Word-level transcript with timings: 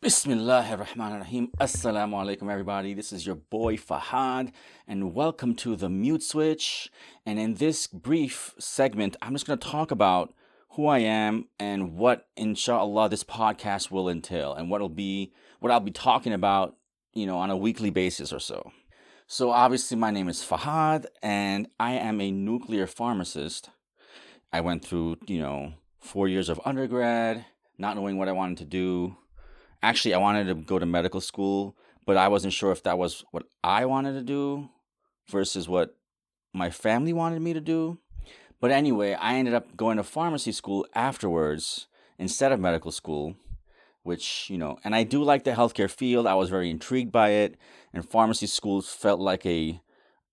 Bismillah 0.00 0.64
ar-Rahman 0.70 1.12
ar-Rahim. 1.14 1.48
Assalamu 1.58 2.14
alaikum 2.14 2.48
everybody. 2.48 2.94
This 2.94 3.12
is 3.12 3.26
your 3.26 3.34
boy 3.34 3.76
Fahad 3.76 4.52
and 4.86 5.12
welcome 5.12 5.56
to 5.56 5.74
the 5.74 5.88
Mute 5.88 6.22
Switch. 6.22 6.88
And 7.26 7.36
in 7.40 7.54
this 7.54 7.88
brief 7.88 8.54
segment, 8.60 9.16
I'm 9.20 9.32
just 9.32 9.44
going 9.44 9.58
to 9.58 9.68
talk 9.68 9.90
about 9.90 10.32
who 10.70 10.86
I 10.86 10.98
am 11.00 11.48
and 11.58 11.96
what 11.96 12.28
inshallah 12.36 13.08
this 13.08 13.24
podcast 13.24 13.90
will 13.90 14.08
entail 14.08 14.54
and 14.54 14.70
what'll 14.70 14.88
be 14.88 15.32
what 15.58 15.72
I'll 15.72 15.80
be 15.80 15.90
talking 15.90 16.32
about, 16.32 16.76
you 17.12 17.26
know, 17.26 17.38
on 17.38 17.50
a 17.50 17.56
weekly 17.56 17.90
basis 17.90 18.32
or 18.32 18.38
so. 18.38 18.70
So 19.26 19.50
obviously 19.50 19.96
my 19.96 20.12
name 20.12 20.28
is 20.28 20.42
Fahad 20.42 21.06
and 21.24 21.66
I 21.80 21.94
am 21.94 22.20
a 22.20 22.30
nuclear 22.30 22.86
pharmacist. 22.86 23.70
I 24.52 24.60
went 24.60 24.84
through, 24.84 25.16
you 25.26 25.40
know, 25.40 25.72
4 25.98 26.28
years 26.28 26.48
of 26.48 26.60
undergrad, 26.64 27.46
not 27.78 27.96
knowing 27.96 28.16
what 28.16 28.28
I 28.28 28.32
wanted 28.32 28.58
to 28.58 28.64
do 28.64 29.16
actually 29.82 30.14
I 30.14 30.18
wanted 30.18 30.46
to 30.48 30.54
go 30.54 30.78
to 30.78 30.86
medical 30.86 31.20
school, 31.20 31.76
but 32.06 32.16
I 32.16 32.28
wasn't 32.28 32.52
sure 32.52 32.72
if 32.72 32.82
that 32.84 32.98
was 32.98 33.24
what 33.30 33.44
I 33.62 33.84
wanted 33.84 34.14
to 34.14 34.22
do 34.22 34.70
versus 35.30 35.68
what 35.68 35.96
my 36.54 36.70
family 36.70 37.12
wanted 37.12 37.42
me 37.42 37.52
to 37.52 37.60
do. 37.60 37.98
But 38.60 38.70
anyway, 38.70 39.14
I 39.14 39.34
ended 39.34 39.54
up 39.54 39.76
going 39.76 39.98
to 39.98 40.02
pharmacy 40.02 40.52
school 40.52 40.86
afterwards 40.94 41.86
instead 42.18 42.50
of 42.50 42.58
medical 42.58 42.90
school, 42.90 43.36
which, 44.02 44.48
you 44.50 44.58
know, 44.58 44.78
and 44.82 44.94
I 44.94 45.04
do 45.04 45.22
like 45.22 45.44
the 45.44 45.52
healthcare 45.52 45.90
field. 45.90 46.26
I 46.26 46.34
was 46.34 46.50
very 46.50 46.70
intrigued 46.70 47.12
by 47.12 47.28
it, 47.30 47.56
and 47.92 48.08
pharmacy 48.08 48.46
school 48.46 48.82
felt 48.82 49.20
like 49.20 49.46
a, 49.46 49.80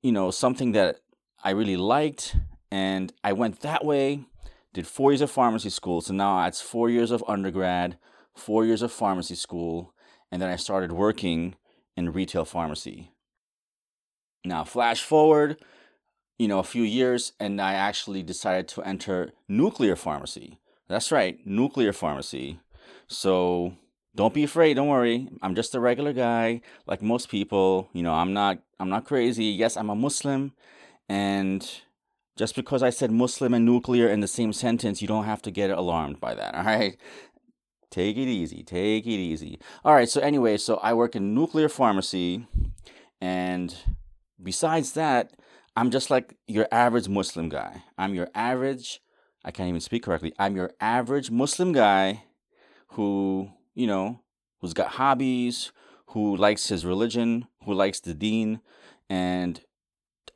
you 0.01 0.11
know, 0.11 0.31
something 0.31 0.71
that 0.71 1.01
I 1.43 1.51
really 1.51 1.77
liked, 1.77 2.35
and 2.71 3.13
I 3.23 3.33
went 3.33 3.59
that 3.59 3.85
way, 3.85 4.25
did 4.73 4.87
4 4.87 5.11
years 5.11 5.21
of 5.21 5.29
pharmacy 5.29 5.69
school. 5.69 6.01
So 6.01 6.13
now 6.13 6.45
it's 6.47 6.61
4 6.61 6.89
years 6.89 7.11
of 7.11 7.23
undergrad 7.27 7.97
four 8.35 8.65
years 8.65 8.81
of 8.81 8.91
pharmacy 8.91 9.35
school, 9.35 9.93
and 10.31 10.41
then 10.41 10.49
I 10.49 10.55
started 10.55 10.91
working 10.91 11.55
in 11.95 12.11
retail 12.11 12.45
pharmacy. 12.45 13.11
Now, 14.43 14.63
flash 14.63 15.01
forward, 15.01 15.57
you 16.37 16.47
know, 16.47 16.59
a 16.59 16.63
few 16.63 16.83
years, 16.83 17.33
and 17.39 17.61
I 17.61 17.73
actually 17.73 18.21
decided 18.21 18.67
to 18.69 18.83
enter 18.83 19.31
nuclear 19.47 19.95
pharmacy. 19.95 20.59
That's 20.87 21.11
right, 21.11 21.39
nuclear 21.45 21.93
pharmacy. 21.93 22.59
So 23.07 23.73
don't 24.15 24.33
be 24.33 24.43
afraid. 24.43 24.75
Don't 24.75 24.87
worry. 24.87 25.27
I'm 25.41 25.55
just 25.55 25.73
a 25.75 25.79
regular 25.79 26.13
guy, 26.13 26.61
like 26.85 27.01
most 27.01 27.29
people. 27.29 27.89
You 27.93 28.03
know, 28.03 28.13
I'm 28.13 28.33
not. 28.33 28.59
I'm 28.79 28.89
not 28.89 29.05
crazy. 29.05 29.45
Yes, 29.45 29.77
I'm 29.77 29.89
a 29.89 29.95
Muslim, 29.95 30.51
and 31.09 31.81
just 32.37 32.55
because 32.55 32.83
I 32.83 32.89
said 32.89 33.11
Muslim 33.11 33.53
and 33.53 33.65
nuclear 33.65 34.07
in 34.07 34.19
the 34.19 34.27
same 34.27 34.53
sentence, 34.53 35.01
you 35.01 35.07
don't 35.07 35.23
have 35.23 35.41
to 35.43 35.51
get 35.51 35.69
alarmed 35.69 36.19
by 36.19 36.35
that. 36.35 36.55
All 36.55 36.63
right. 36.63 36.97
Take 37.95 38.17
it 38.17 38.27
easy. 38.27 38.61
Take 38.61 39.05
it 39.05 39.09
easy. 39.09 39.57
All 39.85 39.93
right. 39.93 40.09
So, 40.09 40.19
anyway, 40.19 40.57
so 40.57 40.75
I 40.83 40.93
work 40.93 41.15
in 41.15 41.33
nuclear 41.33 41.69
pharmacy. 41.69 42.45
And 43.21 43.73
besides 44.43 44.91
that, 44.95 45.31
I'm 45.77 45.91
just 45.91 46.09
like 46.09 46.35
your 46.45 46.67
average 46.73 47.07
Muslim 47.07 47.47
guy. 47.47 47.83
I'm 47.97 48.13
your 48.13 48.27
average, 48.35 48.99
I 49.45 49.51
can't 49.51 49.69
even 49.69 49.79
speak 49.79 50.03
correctly. 50.03 50.33
I'm 50.37 50.57
your 50.57 50.71
average 50.81 51.31
Muslim 51.31 51.71
guy 51.71 52.25
who, 52.89 53.51
you 53.75 53.87
know, 53.87 54.19
who's 54.59 54.73
got 54.73 54.89
hobbies, 54.89 55.71
who 56.07 56.35
likes 56.35 56.67
his 56.67 56.85
religion, 56.85 57.47
who 57.63 57.73
likes 57.73 58.01
the 58.01 58.13
deen. 58.13 58.59
And 59.09 59.61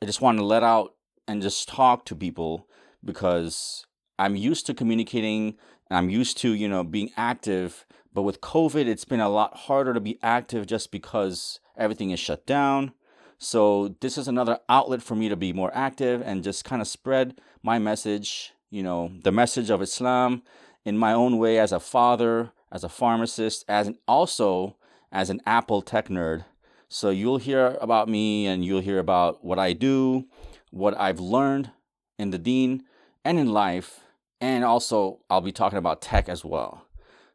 I 0.02 0.06
just 0.06 0.22
want 0.22 0.38
to 0.38 0.44
let 0.44 0.62
out 0.62 0.94
and 1.28 1.42
just 1.42 1.68
talk 1.68 2.06
to 2.06 2.16
people 2.16 2.66
because 3.04 3.84
I'm 4.18 4.34
used 4.34 4.64
to 4.64 4.72
communicating 4.72 5.58
I'm 5.90 6.10
used 6.10 6.38
to, 6.38 6.52
you 6.52 6.68
know, 6.68 6.84
being 6.84 7.10
active, 7.16 7.84
but 8.14 8.22
with 8.22 8.40
COVID, 8.40 8.86
it's 8.86 9.04
been 9.04 9.20
a 9.20 9.28
lot 9.28 9.56
harder 9.56 9.92
to 9.92 10.00
be 10.00 10.18
active 10.22 10.66
just 10.66 10.90
because 10.90 11.60
everything 11.76 12.10
is 12.10 12.20
shut 12.20 12.46
down. 12.46 12.92
So 13.38 13.96
this 14.00 14.18
is 14.18 14.28
another 14.28 14.58
outlet 14.68 15.02
for 15.02 15.14
me 15.14 15.28
to 15.28 15.36
be 15.36 15.52
more 15.52 15.70
active 15.74 16.22
and 16.24 16.44
just 16.44 16.64
kind 16.64 16.82
of 16.82 16.88
spread 16.88 17.40
my 17.62 17.78
message, 17.78 18.52
you 18.70 18.82
know, 18.82 19.10
the 19.22 19.32
message 19.32 19.70
of 19.70 19.82
Islam 19.82 20.42
in 20.84 20.98
my 20.98 21.12
own 21.12 21.38
way 21.38 21.58
as 21.58 21.72
a 21.72 21.80
father, 21.80 22.52
as 22.70 22.84
a 22.84 22.88
pharmacist, 22.88 23.64
as 23.68 23.86
an, 23.86 23.98
also 24.06 24.76
as 25.10 25.30
an 25.30 25.40
Apple 25.46 25.82
tech 25.82 26.08
nerd. 26.08 26.44
So 26.88 27.10
you'll 27.10 27.38
hear 27.38 27.78
about 27.80 28.08
me 28.08 28.46
and 28.46 28.64
you'll 28.64 28.80
hear 28.80 28.98
about 28.98 29.44
what 29.44 29.58
I 29.58 29.72
do, 29.72 30.26
what 30.70 30.98
I've 30.98 31.20
learned 31.20 31.70
in 32.18 32.30
the 32.30 32.38
deen 32.38 32.84
and 33.24 33.38
in 33.38 33.52
life 33.52 34.00
and 34.40 34.64
also 34.64 35.20
I'll 35.28 35.40
be 35.40 35.52
talking 35.52 35.78
about 35.78 36.00
tech 36.00 36.28
as 36.28 36.44
well. 36.44 36.86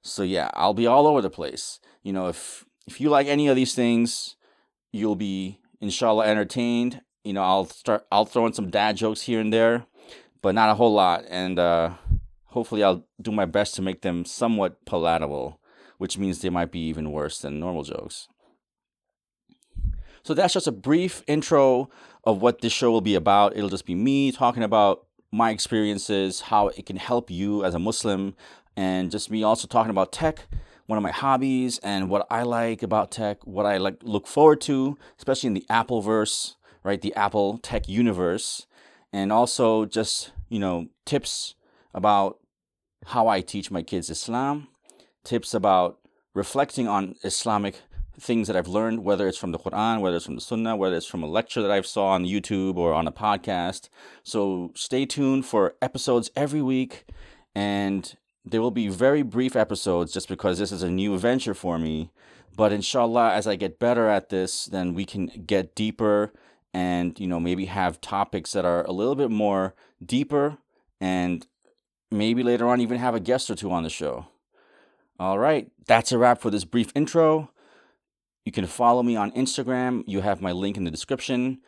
So 0.02 0.24
yeah, 0.24 0.50
I'll 0.54 0.74
be 0.74 0.88
all 0.88 1.08
over 1.08 1.22
the 1.22 1.30
place. 1.30 1.80
You 2.04 2.14
know, 2.14 2.28
if 2.28 2.66
if 2.88 3.02
you 3.02 3.10
like 3.10 3.28
any 3.28 3.48
of 3.48 3.56
these 3.56 3.74
things, 3.74 4.36
you'll 4.92 5.16
be 5.16 5.60
inshallah 5.82 6.28
entertained. 6.28 7.02
You 7.24 7.34
know, 7.34 7.44
I'll 7.44 7.66
start 7.66 8.06
I'll 8.12 8.26
throw 8.26 8.46
in 8.46 8.54
some 8.54 8.70
dad 8.70 8.98
jokes 8.98 9.22
here 9.22 9.40
and 9.40 9.52
there, 9.52 9.86
but 10.42 10.56
not 10.56 10.70
a 10.70 10.76
whole 10.76 10.94
lot 10.94 11.24
and 11.30 11.58
uh 11.60 11.92
hopefully 12.46 12.84
I'll 12.84 13.06
do 13.22 13.32
my 13.32 13.46
best 13.46 13.76
to 13.76 13.82
make 13.82 14.02
them 14.02 14.24
somewhat 14.24 14.86
palatable, 14.86 15.60
which 15.98 16.18
means 16.18 16.40
they 16.40 16.50
might 16.50 16.72
be 16.72 16.80
even 16.80 17.12
worse 17.12 17.40
than 17.40 17.60
normal 17.60 17.84
jokes. 17.84 18.30
So 20.24 20.34
that's 20.34 20.54
just 20.54 20.68
a 20.68 20.72
brief 20.72 21.22
intro 21.28 21.90
of 22.24 22.42
what 22.42 22.62
this 22.62 22.74
show 22.74 22.92
will 22.92 23.02
be 23.02 23.14
about. 23.14 23.56
It'll 23.56 23.70
just 23.70 23.86
be 23.86 23.94
me 23.94 24.32
talking 24.32 24.64
about 24.64 25.06
my 25.36 25.52
experiences, 25.52 26.42
how 26.42 26.70
it 26.70 26.86
can 26.86 26.96
help 26.96 27.30
you 27.30 27.64
as 27.66 27.76
a 27.76 27.80
Muslim, 27.80 28.36
and 28.78 29.12
just 29.12 29.30
me 29.30 29.44
also 29.44 29.68
talking 29.68 29.90
about 29.90 30.14
tech, 30.14 30.48
one 30.86 30.98
of 30.98 31.04
my 31.04 31.12
hobbies, 31.12 31.78
and 31.80 32.10
what 32.10 32.26
I 32.30 32.44
like 32.44 32.82
about 32.82 33.12
tech, 33.12 33.46
what 33.46 33.66
I 33.66 33.78
like 33.78 33.98
look 34.02 34.28
forward 34.28 34.62
to, 34.62 34.98
especially 35.18 35.48
in 35.48 35.54
the 35.54 35.66
Apple 35.70 36.02
verse, 36.02 36.56
right? 36.84 37.02
The 37.02 37.14
Apple 37.16 37.58
tech 37.58 37.90
universe, 37.90 38.66
and 39.12 39.32
also 39.32 39.86
just 39.86 40.32
you 40.48 40.60
know 40.60 40.88
tips 41.06 41.56
about 41.94 42.40
how 43.08 43.28
I 43.28 43.42
teach 43.42 43.70
my 43.70 43.82
kids 43.82 44.10
Islam, 44.10 44.70
tips 45.26 45.54
about 45.54 46.00
reflecting 46.34 46.88
on 46.88 47.16
Islamic 47.24 47.82
things 48.20 48.48
that 48.48 48.56
I've 48.56 48.68
learned, 48.68 49.04
whether 49.04 49.28
it's 49.28 49.38
from 49.38 49.52
the 49.52 49.60
Quran, 49.60 50.02
whether 50.02 50.18
it's 50.18 50.26
from 50.26 50.36
the 50.36 50.42
Sunnah, 50.42 50.76
whether 50.76 50.96
it's 50.96 51.06
from 51.06 51.24
a 51.24 51.28
lecture 51.28 51.62
that 51.62 51.72
I've 51.72 51.86
saw 51.86 52.08
on 52.08 52.26
YouTube 52.26 52.78
or 52.78 52.94
on 52.94 53.08
a 53.08 53.12
podcast. 53.12 53.90
So 54.24 54.72
stay 54.76 55.06
tuned 55.06 55.46
for 55.46 55.76
episodes 55.82 56.32
every 56.36 56.62
week, 56.62 57.06
and 57.54 58.16
there 58.44 58.62
will 58.62 58.72
be 58.72 58.88
very 58.88 59.22
brief 59.22 59.56
episodes 59.56 60.14
just 60.14 60.28
because 60.28 60.60
this 60.60 60.72
is 60.72 60.84
a 60.84 60.90
new 60.90 61.18
venture 61.18 61.54
for 61.54 61.78
me. 61.78 62.12
But 62.56 62.72
inshallah, 62.72 63.34
as 63.34 63.48
I 63.48 63.56
get 63.56 63.80
better 63.80 64.08
at 64.08 64.30
this, 64.30 64.66
then 64.66 64.94
we 64.94 65.06
can 65.06 65.28
get 65.46 65.76
deeper 65.76 66.32
and 66.74 67.18
you 67.22 67.28
know 67.28 67.40
maybe 67.40 67.66
have 67.66 68.02
topics 68.02 68.52
that 68.52 68.66
are 68.66 68.84
a 68.84 68.92
little 68.92 69.16
bit 69.16 69.32
more 69.32 69.74
deeper 70.06 70.58
and 71.00 71.48
maybe 72.12 72.44
later 72.44 72.68
on 72.68 72.82
even 72.82 72.98
have 72.98 73.16
a 73.16 73.20
guest 73.20 73.50
or 73.50 73.56
two 73.56 73.72
on 73.72 73.84
the 73.84 73.90
show. 73.90 74.28
All 75.18 75.40
right, 75.40 75.72
that's 75.88 76.12
a 76.12 76.18
wrap 76.18 76.42
for 76.42 76.50
this 76.50 76.66
brief 76.66 76.92
intro. 76.94 77.50
You 78.46 78.52
can 78.52 78.68
follow 78.68 79.04
me 79.04 79.16
on 79.16 79.32
Instagram. 79.32 80.04
You 80.06 80.22
have 80.22 80.42
my 80.42 80.52
link 80.52 80.78
in 80.78 80.84
the 80.84 80.92
description. 80.92 81.60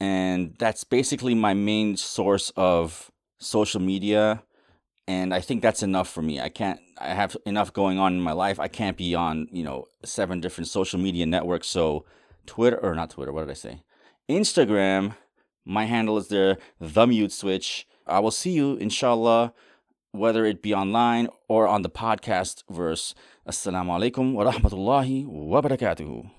And 0.00 0.54
that's 0.58 0.82
basically 0.82 1.34
my 1.34 1.54
main 1.54 1.96
source 1.96 2.50
of 2.56 3.10
social 3.38 3.80
media. 3.80 4.42
And 5.06 5.32
I 5.32 5.40
think 5.40 5.62
that's 5.62 5.82
enough 5.82 6.08
for 6.08 6.22
me. 6.22 6.40
I 6.40 6.48
can't, 6.48 6.80
I 6.98 7.08
have 7.08 7.36
enough 7.46 7.72
going 7.72 7.98
on 7.98 8.14
in 8.14 8.20
my 8.20 8.32
life. 8.32 8.58
I 8.58 8.68
can't 8.68 8.96
be 8.96 9.14
on, 9.14 9.46
you 9.52 9.62
know, 9.62 9.86
seven 10.04 10.40
different 10.40 10.68
social 10.68 10.98
media 10.98 11.26
networks. 11.26 11.68
So, 11.68 12.04
Twitter, 12.46 12.78
or 12.78 12.94
not 12.94 13.10
Twitter, 13.10 13.32
what 13.32 13.42
did 13.42 13.50
I 13.50 13.54
say? 13.54 13.82
Instagram, 14.28 15.14
my 15.64 15.84
handle 15.84 16.16
is 16.18 16.28
there, 16.28 16.56
The 16.80 17.06
Mute 17.06 17.32
Switch. 17.32 17.86
I 18.06 18.20
will 18.20 18.30
see 18.30 18.52
you, 18.52 18.76
inshallah, 18.76 19.52
whether 20.16 20.44
it 20.44 20.62
be 20.62 20.74
online 20.74 21.28
or 21.48 21.68
on 21.68 21.82
the 21.82 21.90
podcast 21.90 22.64
verse. 22.70 23.14
Assalamu 23.46 23.90
alaikum 23.98 24.32
wa 24.32 24.50
rahmatullahi 24.50 25.26
wa 25.26 25.60
barakatuhu. 25.60 26.30